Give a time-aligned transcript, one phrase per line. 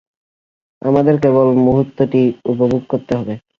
[0.81, 3.33] আমাদের কেবল মুহুর্তটি উপভোগ করতে হবে।